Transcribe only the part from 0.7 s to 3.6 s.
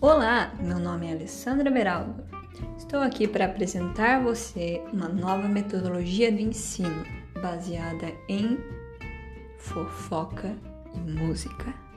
nome é Alessandra Beraldo. Estou aqui para